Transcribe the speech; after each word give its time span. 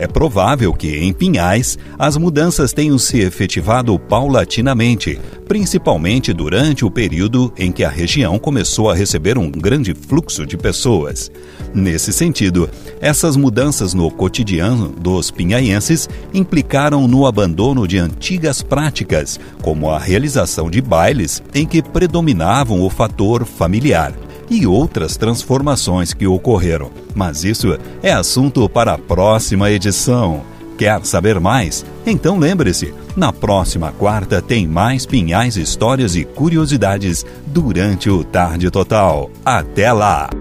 É 0.00 0.06
provável 0.06 0.72
que, 0.72 0.96
em 0.96 1.12
Pinhais, 1.12 1.78
as 1.98 2.16
mudanças 2.16 2.72
tenham 2.72 2.98
se 2.98 3.20
efetivado 3.20 3.98
paulatinamente, 3.98 5.20
principalmente 5.46 6.32
durante 6.32 6.86
o 6.86 6.90
período 6.90 7.52
em 7.54 7.70
que 7.70 7.84
a 7.84 7.90
região 7.90 8.38
começou 8.38 8.88
a 8.88 8.94
receber 8.94 9.36
um 9.36 9.50
grande 9.50 9.92
fluxo 9.92 10.46
de 10.46 10.56
pessoas. 10.56 11.30
Nesse 11.74 12.14
sentido, 12.14 12.70
essas 12.98 13.36
mudanças 13.36 13.92
no 13.92 14.10
cotidiano 14.10 14.88
dos 14.88 15.30
pinhaienses 15.30 16.08
implicaram 16.32 17.06
no 17.06 17.26
abandono 17.26 17.86
de 17.86 17.98
antigas 17.98 18.62
práticas, 18.62 19.38
como 19.60 19.90
a 19.90 19.98
realização 19.98 20.70
de 20.70 20.80
bailes 20.80 21.42
em 21.54 21.66
que 21.66 21.82
predominavam 21.82 22.80
o 22.80 22.88
fator 22.88 23.44
familiar 23.44 24.14
e 24.50 24.66
outras 24.66 25.16
transformações 25.16 26.12
que 26.12 26.26
ocorreram. 26.26 26.90
Mas 27.14 27.44
isso 27.44 27.78
é 28.02 28.12
assunto 28.12 28.68
para 28.68 28.94
a 28.94 28.98
próxima 28.98 29.70
edição. 29.70 30.42
Quer 30.76 31.04
saber 31.04 31.38
mais? 31.38 31.84
Então 32.06 32.38
lembre-se, 32.38 32.92
na 33.14 33.32
próxima 33.32 33.92
quarta 33.92 34.40
tem 34.40 34.66
mais 34.66 35.06
pinhais, 35.06 35.56
histórias 35.56 36.16
e 36.16 36.24
curiosidades 36.24 37.24
durante 37.46 38.08
o 38.08 38.24
Tarde 38.24 38.70
Total. 38.70 39.30
Até 39.44 39.92
lá! 39.92 40.39